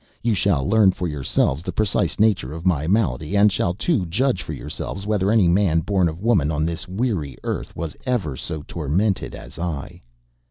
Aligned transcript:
You 0.23 0.33
shall 0.33 0.67
learn 0.67 0.93
for 0.93 1.07
yourselves 1.07 1.61
the 1.61 1.71
precise 1.71 2.17
nature 2.19 2.53
of 2.53 2.65
my 2.65 2.87
malady; 2.87 3.37
and 3.37 3.51
shall, 3.51 3.75
too, 3.75 4.07
judge 4.07 4.41
for 4.41 4.51
yourselves 4.51 5.05
whether 5.05 5.29
any 5.31 5.47
man 5.47 5.81
born 5.81 6.09
of 6.09 6.23
woman 6.23 6.49
on 6.49 6.65
this 6.65 6.87
weary 6.87 7.37
earth 7.43 7.75
was 7.75 7.95
ever 8.03 8.35
so 8.35 8.63
tormented 8.67 9.35
as 9.35 9.59
I. 9.59 10.01